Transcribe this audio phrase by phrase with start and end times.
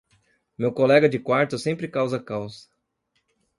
[0.57, 2.67] Meu colega de quarto sempre causa caos.